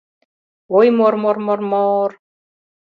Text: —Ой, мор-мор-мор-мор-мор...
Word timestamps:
—Ой, 0.77 0.87
мор-мор-мор-мор-мор... 0.97 2.11